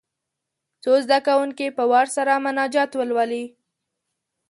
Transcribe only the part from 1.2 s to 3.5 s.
کوونکي په وار سره مناجات ولولي.